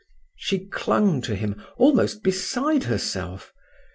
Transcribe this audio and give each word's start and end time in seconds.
She 0.35 0.65
clung 0.65 1.21
to 1.21 1.35
him, 1.35 1.61
almost 1.77 2.23
beside 2.23 2.85
herself. 2.85 3.53